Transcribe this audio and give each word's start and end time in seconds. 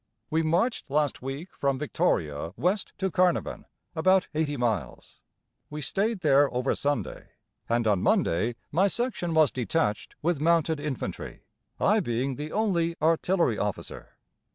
We 0.31 0.41
marched 0.41 0.89
last 0.89 1.21
week 1.21 1.53
from 1.55 1.77
Victoria 1.77 2.53
west 2.57 2.91
to 2.97 3.11
Carnovan, 3.11 3.65
about 3.95 4.29
80 4.33 4.57
miles. 4.57 5.21
We 5.69 5.83
stayed 5.83 6.21
there 6.21 6.51
over 6.51 6.73
Sunday, 6.73 7.33
and 7.69 7.85
on 7.85 8.01
Monday 8.01 8.55
my 8.71 8.87
section 8.87 9.35
was 9.35 9.51
detached 9.51 10.15
with 10.23 10.41
mounted 10.41 10.79
infantry, 10.79 11.43
I 11.79 11.99
being 11.99 12.33
the 12.33 12.51
only 12.51 12.95
artillery 12.99 13.59
officer. 13.59 14.13